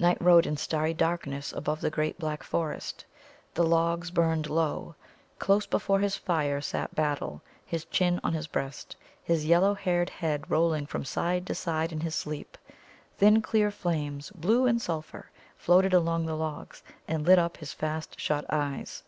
[0.00, 3.04] Night rode in starry darkness above the great black forest.
[3.52, 4.94] The logs burned low.
[5.38, 10.50] Close before his fire sat Battle, his chin on his breast, his yellow haired head
[10.50, 12.56] rolling from side to side in his sleep.
[13.18, 18.18] Thin clear flames, blue and sulphur, floated along the logs, and lit up his fast
[18.18, 19.02] shut eyes.